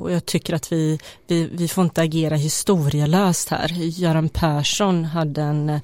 [0.00, 3.68] och jag tycker att vi, vi, vi får inte agera historielöst här.
[3.72, 5.80] Göran Persson hade en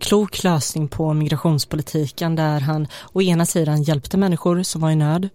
[0.00, 5.28] klok lösning på migrationspolitiken där han å ena sidan hjälpte människor som var i nöd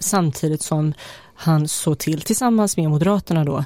[0.00, 0.94] samtidigt som
[1.34, 3.64] han såg till tillsammans med Moderaterna då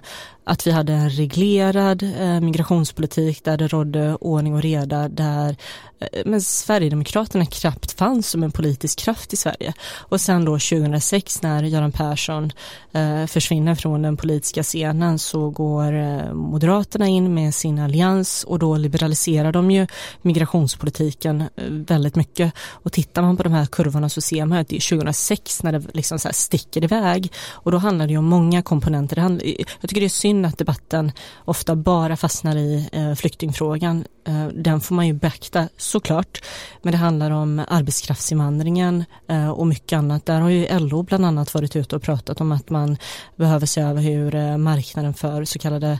[0.49, 5.57] att vi hade en reglerad eh, migrationspolitik där det rådde ordning och reda där
[6.01, 9.75] eh, men Sverigedemokraterna knappt fanns som en politisk kraft i Sverige.
[9.99, 12.53] Och sen då 2006 när Göran Persson
[12.93, 18.59] eh, försvinner från den politiska scenen så går eh, Moderaterna in med sin allians och
[18.59, 19.87] då liberaliserar de ju
[20.23, 22.53] migrationspolitiken eh, väldigt mycket.
[22.59, 25.73] Och tittar man på de här kurvorna så ser man att det är 2006 när
[25.73, 29.16] det liksom så här sticker iväg och då handlar det ju om många komponenter.
[29.16, 29.47] Det handlar,
[29.81, 31.12] jag tycker det är synd att debatten
[31.44, 34.05] ofta bara fastnar i eh, flyktingfrågan.
[34.27, 36.42] Eh, den får man ju beakta såklart.
[36.83, 40.27] Men det handlar om arbetskraftsinvandringen eh, och mycket annat.
[40.27, 42.97] Där har ju LO bland annat varit ute och pratat om att man
[43.37, 45.99] behöver se över hur eh, marknaden för så kallade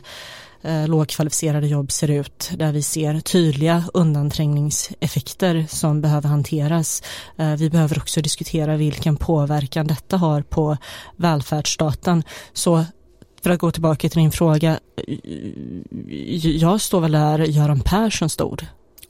[0.61, 7.03] eh, lågkvalificerade jobb ser ut, där vi ser tydliga undanträngningseffekter som behöver hanteras.
[7.37, 10.77] Eh, vi behöver också diskutera vilken påverkan detta har på
[11.15, 12.23] välfärdsstaten.
[12.53, 12.85] Så
[13.43, 18.65] för att gå tillbaka till din fråga, eh, jag står väl där Göran Persson stod.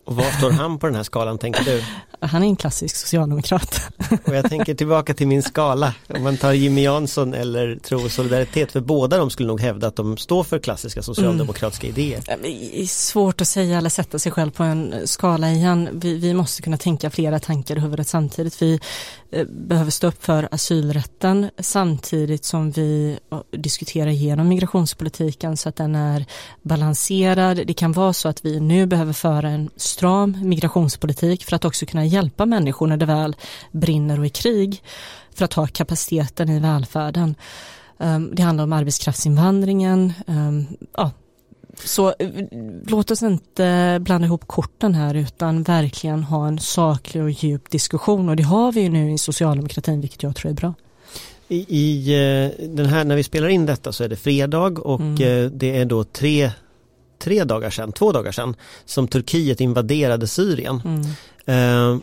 [0.06, 1.84] Och var står han på den här skalan tänker du?
[2.22, 3.82] Han är en klassisk socialdemokrat.
[4.26, 5.94] Och jag tänker tillbaka till min skala.
[6.08, 8.72] Om man tar Jimmy Jansson eller Tro och solidaritet.
[8.72, 12.00] För båda de skulle nog hävda att de står för klassiska socialdemokratiska mm.
[12.00, 12.24] idéer.
[12.42, 15.90] Det är svårt att säga eller sätta sig själv på en skala igen.
[15.94, 18.62] Vi, vi måste kunna tänka flera tankar i huvudet samtidigt.
[18.62, 18.80] Vi
[19.32, 23.20] Eh, behöver stå upp för asylrätten samtidigt som vi
[23.52, 26.26] diskuterar igenom migrationspolitiken så att den är
[26.62, 27.68] balanserad.
[27.68, 31.86] Det kan vara så att vi nu behöver föra en stram migrationspolitik för att också
[31.86, 33.36] kunna hjälpa människor när det väl
[33.72, 34.84] brinner och är krig
[35.34, 37.36] för att ha kapaciteten i välfärden.
[38.00, 40.14] Ehm, det handlar om arbetskraftsinvandringen.
[40.28, 40.66] Ehm,
[40.98, 41.12] ja,
[41.84, 42.30] så eh,
[42.88, 48.30] låt oss inte blanda ihop korten här utan verkligen ha en saklig och djup diskussion
[48.30, 50.74] och det har vi ju nu i socialdemokratin vilket jag tror är bra.
[51.48, 55.00] I, i eh, den här, när vi spelar in detta så är det fredag och
[55.00, 55.46] mm.
[55.46, 56.52] Eh, det är då tre
[57.20, 60.82] tre dagar sedan, två dagar sedan, som Turkiet invaderade Syrien.
[60.86, 61.02] Mm.
[61.46, 62.02] Eh,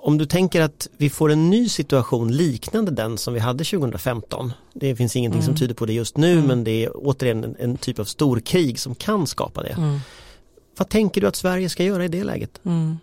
[0.00, 4.52] om du tänker att vi får en ny situation liknande den som vi hade 2015.
[4.72, 5.46] Det finns ingenting mm.
[5.46, 6.46] som tyder på det just nu mm.
[6.46, 9.72] men det är återigen en, en, typ av storkrig som kan skapa det.
[9.78, 9.98] Mm.
[10.76, 12.60] Vad tänker du att Sverige ska göra i det läget?
[12.64, 12.98] Mm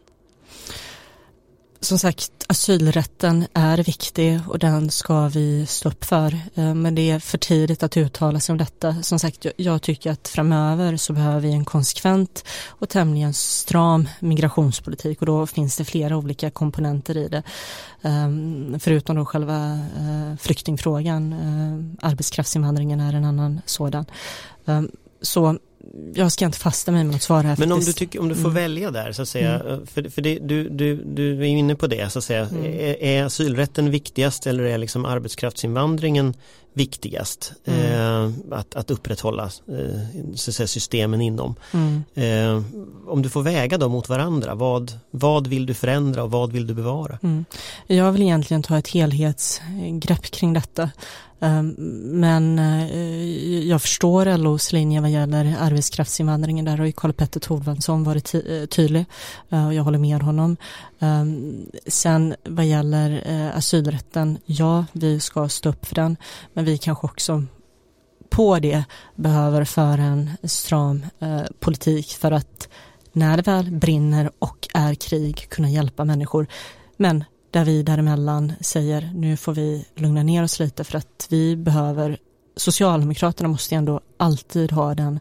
[1.85, 6.33] som sagt, asylrätten är viktig och den ska vi stå upp för.
[6.55, 9.03] Eh, men det är för tidigt att uttala sig om detta.
[9.03, 15.19] Som sagt, jag tycker att framöver så behöver vi en konsekvent och tämligen stram migrationspolitik
[15.19, 17.43] och då finns det flera olika komponenter i det.
[18.01, 18.29] Eh,
[18.79, 21.35] förutom då själva eh, flyktingfrågan,
[22.01, 24.05] arbetskraftsinvandringen är en annan sådan.
[25.21, 25.57] Så
[26.13, 27.55] jag ska inte fasta mig med något svar här.
[27.59, 28.53] Men om du, tycker, om du får mm.
[28.53, 29.87] välja där så att säga, mm.
[29.87, 32.65] för, för det, du, du, du är inne på det så att säga, mm.
[32.65, 36.33] är, är asylrätten viktigast eller är liksom arbetskraftsinvandringen
[36.75, 38.31] viktigast mm.
[38.51, 41.55] eh, att, att upprätthålla eh, så säga, systemen inom.
[41.71, 42.03] Mm.
[42.13, 42.63] Eh,
[43.07, 46.67] om du får väga dem mot varandra, vad, vad vill du förändra och vad vill
[46.67, 47.19] du bevara?
[47.23, 47.45] Mm.
[47.87, 50.89] Jag vill egentligen ta ett helhetsgrepp kring detta.
[51.39, 51.75] Ehm,
[52.19, 56.65] men eh, jag förstår LOs linje vad gäller arbetskraftsinvandringen.
[56.65, 59.05] Där har ju Karl-Petter Thorvaldsson varit eh, tydlig
[59.49, 60.57] eh, och jag håller med honom.
[61.87, 63.21] Sen vad gäller
[63.55, 66.17] asylrätten, ja, vi ska stå upp för den,
[66.53, 67.43] men vi kanske också
[68.29, 68.83] på det
[69.15, 72.69] behöver föra en stram eh, politik för att
[73.11, 76.47] när det väl brinner och är krig kunna hjälpa människor.
[76.97, 81.55] Men där vi däremellan säger nu får vi lugna ner oss lite för att vi
[81.55, 82.17] behöver
[82.57, 85.19] Socialdemokraterna måste ändå alltid ha den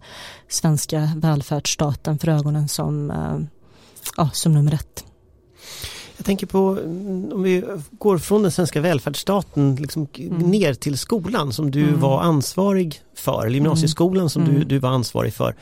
[0.48, 3.38] svenska välfärdsstaten för ögonen som, eh,
[4.16, 5.04] ja, som nummer ett.
[6.16, 6.68] Jag tänker på
[7.32, 7.64] om vi
[7.98, 10.38] går från den svenska välfärdsstaten liksom mm.
[10.38, 12.00] ner till skolan som du mm.
[12.00, 14.54] var ansvarig för, eller gymnasieskolan som mm.
[14.54, 15.54] du, du var ansvarig för.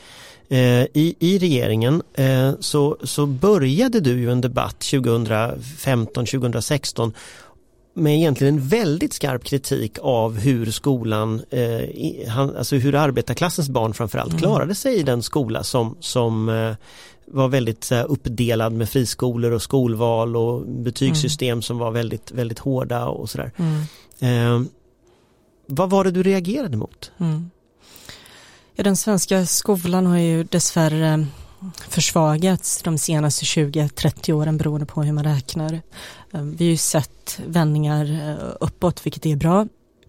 [0.48, 7.12] Eh, i, i regeringen eh, så, så började du ju en debatt 2015-2016
[7.94, 14.30] med egentligen en väldigt skarp kritik av hur skolan, eh, alltså hur arbetarklassens barn framförallt
[14.30, 14.40] mm.
[14.40, 16.74] klarade sig i den skola som, som eh,
[17.26, 21.62] var väldigt så här, uppdelad med friskolor och skolval och betygssystem mm.
[21.62, 23.52] som var väldigt, väldigt hårda och sådär.
[23.56, 23.82] Mm.
[24.18, 24.68] Eh,
[25.66, 27.12] vad var det du reagerade mot?
[27.18, 27.50] Mm.
[28.74, 31.26] Ja, den svenska skolan har ju dessvärre
[31.88, 35.72] försvagats de senaste 20-30 åren beroende på hur man räknar.
[36.32, 39.66] Eh, vi har ju sett vändningar eh, uppåt vilket är bra.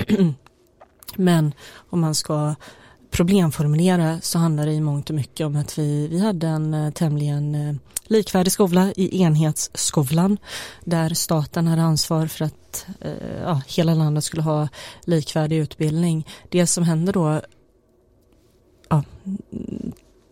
[1.16, 1.54] Men
[1.90, 2.56] om man ska
[3.14, 6.92] problemformulera så handlar det i mångt och mycket om att vi, vi hade en eh,
[6.92, 7.76] tämligen eh,
[8.08, 10.38] likvärdig skola i enhetsskolan
[10.84, 14.68] där staten hade ansvar för att eh, ja, hela landet skulle ha
[15.06, 16.28] likvärdig utbildning.
[16.50, 17.42] Det som hände då
[18.90, 19.04] ja,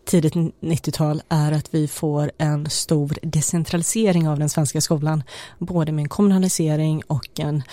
[0.06, 5.24] tidigt 90-tal är att vi får en stor decentralisering av den svenska skolan.
[5.60, 7.64] Både med en kommunalisering och en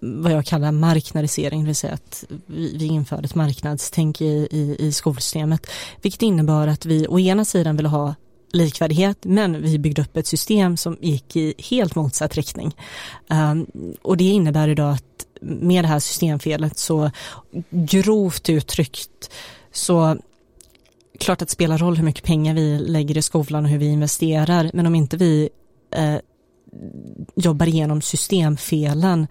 [0.00, 4.76] vad jag kallar marknadisering, det vill säga att vi, vi införde ett marknadstänk i, i,
[4.78, 5.66] i skolsystemet.
[6.02, 8.14] Vilket innebar att vi å ena sidan ville ha
[8.52, 12.76] likvärdighet men vi byggde upp ett system som gick i helt motsatt riktning.
[13.30, 13.66] Um,
[14.02, 17.10] och det innebär idag att med det här systemfelet så
[17.70, 19.30] grovt uttryckt
[19.72, 20.16] så
[21.16, 23.86] klart att det spelar roll hur mycket pengar vi lägger i skolan och hur vi
[23.86, 25.48] investerar men om inte vi
[25.96, 26.16] eh,
[27.34, 29.26] jobbar igenom systemfelen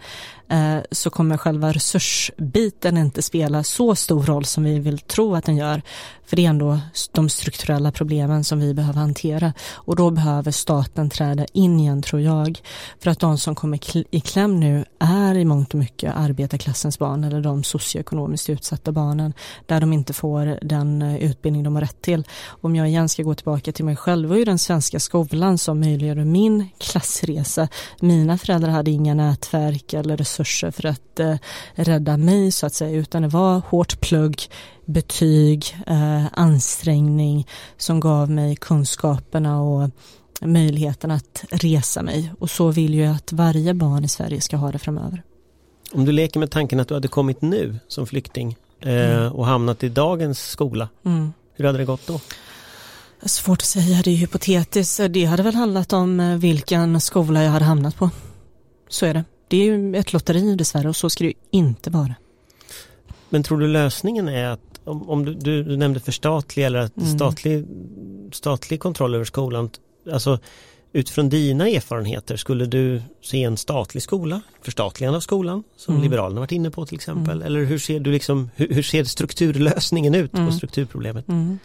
[0.50, 5.46] Eh, så kommer själva resursbiten inte spela så stor roll som vi vill tro att
[5.46, 5.82] den gör.
[6.26, 6.80] För det är ändå
[7.12, 12.22] de strukturella problemen som vi behöver hantera och då behöver staten träda in igen tror
[12.22, 12.62] jag.
[13.00, 13.80] För att de som kommer
[14.16, 19.34] i kläm nu är i mångt och mycket arbetarklassens barn eller de socioekonomiskt utsatta barnen
[19.66, 22.24] där de inte får den eh, utbildning de har rätt till.
[22.48, 25.80] Om jag igen ska gå tillbaka till mig själv var ju den svenska skolan som
[25.80, 27.68] möjliggjorde min klassresa.
[28.00, 31.36] Mina föräldrar hade inga nätverk eller resurser för att eh,
[31.74, 34.50] rädda mig så att säga utan det var hårt plugg
[34.86, 39.90] betyg, eh, ansträngning som gav mig kunskaperna och
[40.42, 44.72] möjligheten att resa mig och så vill ju att varje barn i Sverige ska ha
[44.72, 45.24] det framöver.
[45.92, 49.34] Om du leker med tanken att du hade kommit nu som flykting eh, mm.
[49.34, 51.34] och hamnat i dagens skola, mm.
[51.54, 52.20] hur hade det gått då?
[53.22, 55.00] Svårt att säga, det är hypotetiskt.
[55.10, 58.10] Det hade väl handlat om eh, vilken skola jag hade hamnat på.
[58.90, 59.24] Så är det.
[59.48, 62.16] Det är ju ett lotteri dessvärre och så ska det inte vara.
[63.30, 66.98] Men tror du lösningen är att om, om du, du, du nämnde förstatliga eller att
[66.98, 67.10] mm.
[67.10, 67.66] statlig,
[68.32, 69.70] statlig kontroll över skolan,
[70.12, 70.40] alltså
[70.96, 76.04] utifrån dina erfarenheter, skulle du se en statlig skola, förstatligande av skolan, som mm.
[76.04, 77.36] Liberalerna varit inne på till exempel?
[77.36, 77.48] Mm.
[77.48, 80.48] Eller hur ser du liksom, hur, hur ser strukturlösningen ut mm.
[80.48, 81.28] på strukturproblemet?
[81.28, 81.60] Mm.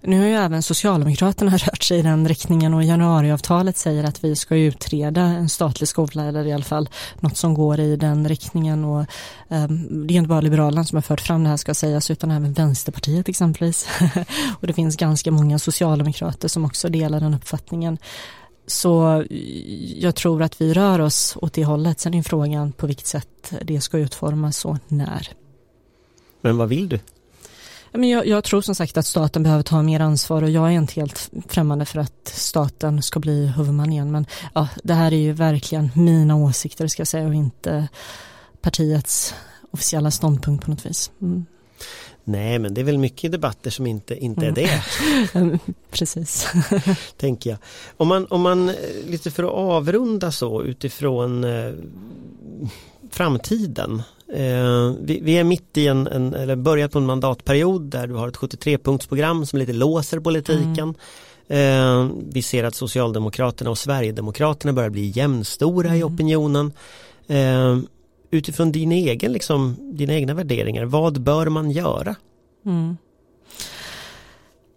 [0.00, 4.36] Nu har ju även Socialdemokraterna rört sig i den riktningen och januariavtalet säger att vi
[4.36, 6.88] ska utreda en statlig skola eller i alla fall
[7.20, 9.06] något som går i den riktningen och
[9.48, 12.30] um, det är inte bara Liberalerna som har fört fram det här ska sägas utan
[12.30, 13.88] även Vänsterpartiet exempelvis
[14.60, 17.98] och det finns ganska många socialdemokrater som också delar den uppfattningen.
[18.68, 19.24] Så
[19.96, 22.00] jag tror att vi rör oss åt det hållet.
[22.00, 25.28] Sen är frågan på vilket sätt det ska utformas och när.
[26.40, 27.00] Men vad vill du?
[27.92, 30.94] jag, jag, tror som sagt att staten behöver ta mer ansvar och jag är inte
[30.94, 34.10] helt främmande för att staten ska bli huvudman igen.
[34.10, 37.88] Men ja, det här är ju verkligen mina åsikter ska jag säga och inte
[38.60, 39.34] partiets
[39.70, 41.10] officiella ståndpunkt på något vis.
[41.20, 41.46] Mm.
[42.28, 44.82] Nej, men det är väl mycket debatter som inte, inte är det.
[45.34, 45.58] Mm.
[45.90, 46.48] Precis.
[47.16, 47.58] Tänker jag.
[47.96, 48.74] Om man, om man, eh,
[49.06, 51.72] lite för att avrunda så utifrån eh,
[53.10, 54.02] framtiden.
[54.34, 58.14] Eh, vi, vi, är mitt i en, en, eller börjat på en mandatperiod där du
[58.14, 60.94] har ett 73-punktsprogram som lite låser politiken.
[61.48, 62.04] Mm.
[62.08, 66.00] Eh, vi ser att Socialdemokraterna och Sverigedemokraterna börjar bli jämnstora mm.
[66.00, 66.72] i opinionen.
[68.30, 72.16] Utifrån din egen, liksom, dina egna värderingar, vad bör man göra?
[72.66, 72.96] Mm.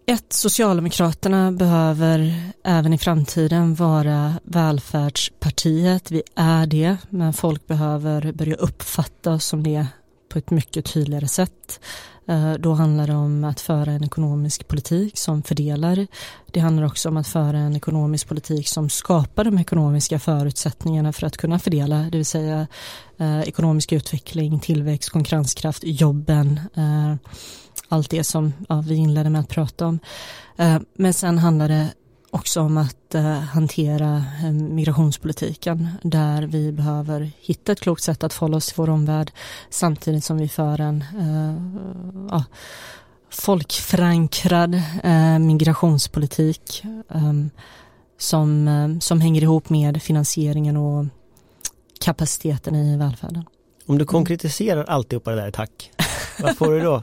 [0.06, 2.34] Ett, Socialdemokraterna behöver
[2.64, 6.10] även i framtiden vara välfärdspartiet.
[6.10, 9.86] Vi är det, men folk behöver börja uppfatta oss som det
[10.28, 11.80] på ett mycket tydligare sätt.
[12.26, 16.06] Eh, då handlar det om att föra en ekonomisk politik som fördelar.
[16.46, 21.26] Det handlar också om att föra en ekonomisk politik som skapar de ekonomiska förutsättningarna för
[21.26, 22.66] att kunna fördela, det vill säga
[23.18, 27.14] eh, ekonomisk utveckling, tillväxt, konkurrenskraft, jobben, eh,
[27.88, 29.98] allt det som ja, vi inledde med att prata om.
[30.56, 31.88] Eh, men sen handlar det
[32.32, 38.32] också om att eh, hantera eh, migrationspolitiken där vi behöver hitta ett klokt sätt att
[38.32, 39.30] förhålla oss till vår omvärld
[39.70, 41.62] samtidigt som vi för en eh,
[42.30, 42.44] ja,
[43.30, 46.82] folkförankrad eh, migrationspolitik
[47.14, 47.50] ehm,
[48.18, 51.04] som, eh, som hänger ihop med finansieringen och
[52.00, 53.44] kapaciteten i välfärden.
[53.86, 55.90] Om du konkretiserar alltihopa det där, tack.
[56.42, 57.02] Vad får du då?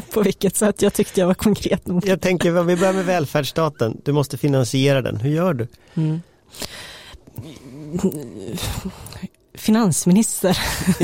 [0.12, 0.82] På vilket sätt?
[0.82, 2.06] Jag tyckte jag var konkret nog.
[2.06, 4.00] Jag tänker, vi börjar med välfärdsstaten.
[4.04, 5.16] Du måste finansiera den.
[5.16, 5.68] Hur gör du?
[5.94, 6.20] Mm.
[9.54, 10.58] Finansminister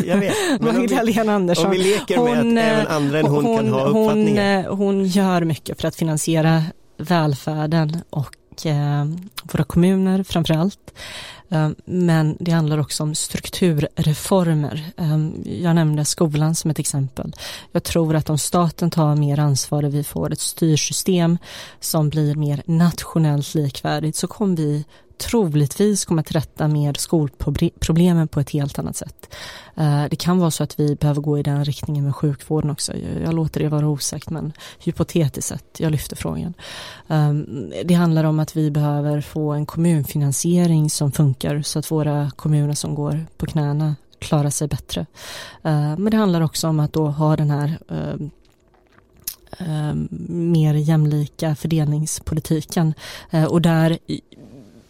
[0.07, 1.65] jag vet, Magdalena Andersson.
[1.65, 4.65] Om vi leker med hon, att även andra än hon, hon kan ha uppfattningar.
[4.69, 6.63] Hon, hon gör mycket för att finansiera
[6.97, 9.05] välfärden och eh,
[9.43, 10.95] våra kommuner framför allt.
[11.53, 14.91] Ehm, men det handlar också om strukturreformer.
[14.97, 17.33] Ehm, jag nämnde skolan som ett exempel.
[17.73, 21.39] Jag tror att om staten tar mer ansvar och vi får ett styrsystem
[21.81, 24.85] som blir mer nationellt likvärdigt så kommer vi
[25.23, 29.35] troligtvis komma till rätta med skolproblemen på ett helt annat sätt.
[29.77, 32.93] Eh, det kan vara så att vi behöver gå i den riktningen med sjukvården också.
[33.25, 36.55] Jag låter det vara osagt men hypotetiskt sett, jag lyfter frågan.
[37.09, 42.31] Ehm, det handlar om att vi behöver få en kommunfinansiering som funkar så att våra
[42.31, 45.07] kommuner som går på knäna klarar sig bättre.
[45.63, 48.31] Eh, men det handlar också om att då ha den här ehm,
[49.59, 50.09] ehm,
[50.53, 52.95] mer jämlika fördelningspolitiken
[53.31, 53.99] eh, och där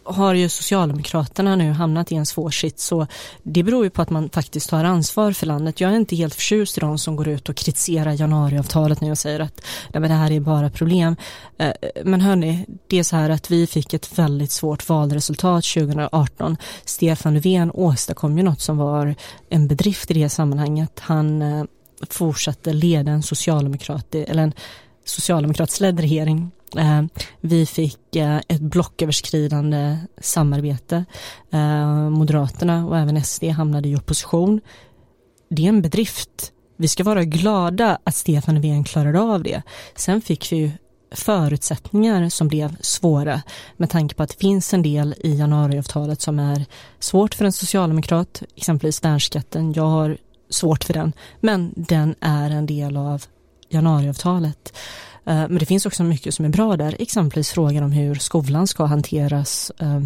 [0.05, 3.07] har ju Socialdemokraterna nu hamnat i en svår sits så
[3.43, 5.81] det beror ju på att man faktiskt tar ansvar för landet.
[5.81, 9.17] Jag är inte helt förtjust i de som går ut och kritiserar januariavtalet när jag
[9.17, 9.61] säger att
[9.93, 11.15] nej, men det här är bara problem.
[11.57, 11.71] Eh,
[12.03, 16.57] men hörni, det är så här att vi fick ett väldigt svårt valresultat 2018.
[16.85, 19.15] Stefan Löfven åstadkom ju något som var
[19.49, 20.99] en bedrift i det sammanhanget.
[20.99, 21.63] Han eh,
[22.09, 24.53] fortsatte leda en socialdemokrat, eller en
[25.05, 27.03] socialdemokratiskt ledd regering eh,
[27.41, 31.05] vi fick eh, ett blocköverskridande samarbete.
[31.51, 34.61] Eh, Moderaterna och även SD hamnade i opposition.
[35.49, 36.51] Det är en bedrift.
[36.77, 39.61] Vi ska vara glada att Stefan Löfven klarade av det.
[39.95, 40.71] Sen fick vi ju
[41.11, 43.41] förutsättningar som blev svåra
[43.77, 46.65] med tanke på att det finns en del i januariavtalet som är
[46.99, 49.73] svårt för en socialdemokrat, exempelvis värnskatten.
[49.73, 50.17] Jag har
[50.49, 53.23] svårt för den, men den är en del av
[53.69, 54.77] januariavtalet.
[55.25, 58.67] Eh, men det finns också mycket som är bra där, exempelvis frågan om hur skolan
[58.67, 60.03] ska hanteras eh,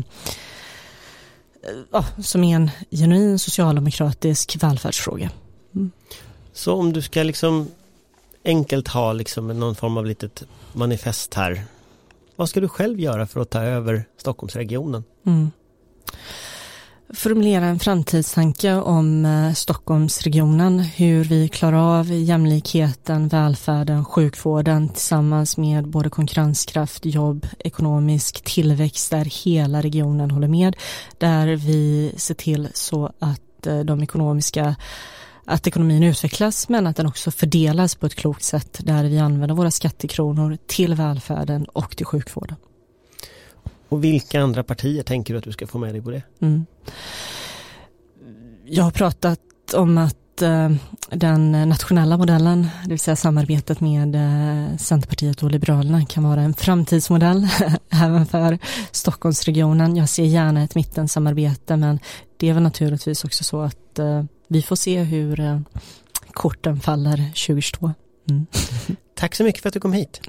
[1.92, 5.32] ja, som är en genuin socialdemokratisk välfärdsfråga.
[5.76, 5.92] Mm.
[6.54, 7.68] Så om du ska liksom
[8.46, 10.44] enkelt ha liksom någon form av litet
[10.74, 11.64] manifest här.
[12.36, 15.04] Vad ska du själv göra för att ta över Stockholmsregionen?
[15.26, 15.52] Mm
[17.14, 25.88] formulera en framtidstanke om eh, Stockholmsregionen, hur vi klarar av jämlikheten, välfärden, sjukvården tillsammans med
[25.88, 30.76] både konkurrenskraft, jobb, ekonomisk tillväxt där hela regionen håller med,
[31.18, 34.76] där vi ser till så att eh, de ekonomiska
[35.46, 39.56] att ekonomin utvecklas men att den också fördelas på ett klokt sätt där vi använder
[39.56, 42.56] våra skattekronor till välfärden och till sjukvården.
[43.90, 46.22] Och vilka andra partier tänker du att du ska få med dig på det?
[46.40, 46.66] Mm.
[48.66, 49.40] Jag har pratat
[49.74, 50.72] om att eh,
[51.10, 56.54] den nationella modellen, det vill säga samarbetet med eh, Centerpartiet och Liberalerna kan vara en
[56.54, 57.48] framtidsmodell
[57.90, 58.60] även för
[58.92, 59.96] Stockholmsregionen.
[59.96, 62.00] Jag ser gärna ett mittensamarbete men
[62.38, 65.64] det är väl naturligtvis också så att eh, vi får se hur
[66.34, 67.94] korten faller 2022.
[68.30, 68.46] Mm.
[69.16, 70.22] Tack så mycket för att du kom hit.